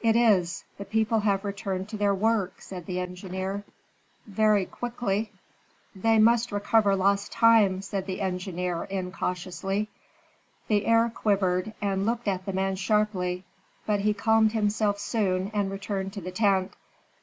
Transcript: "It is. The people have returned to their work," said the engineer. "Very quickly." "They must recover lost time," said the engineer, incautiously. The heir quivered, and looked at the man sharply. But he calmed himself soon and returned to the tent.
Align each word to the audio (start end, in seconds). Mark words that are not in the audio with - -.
"It 0.00 0.16
is. 0.16 0.64
The 0.78 0.86
people 0.86 1.20
have 1.20 1.44
returned 1.44 1.90
to 1.90 1.98
their 1.98 2.14
work," 2.14 2.62
said 2.62 2.86
the 2.86 2.98
engineer. 2.98 3.62
"Very 4.26 4.64
quickly." 4.64 5.30
"They 5.94 6.18
must 6.18 6.50
recover 6.50 6.96
lost 6.96 7.30
time," 7.30 7.82
said 7.82 8.06
the 8.06 8.22
engineer, 8.22 8.84
incautiously. 8.84 9.90
The 10.68 10.86
heir 10.86 11.10
quivered, 11.14 11.74
and 11.82 12.06
looked 12.06 12.26
at 12.26 12.46
the 12.46 12.54
man 12.54 12.76
sharply. 12.76 13.44
But 13.84 14.00
he 14.00 14.14
calmed 14.14 14.52
himself 14.52 14.98
soon 14.98 15.50
and 15.52 15.70
returned 15.70 16.14
to 16.14 16.22
the 16.22 16.32
tent. 16.32 16.72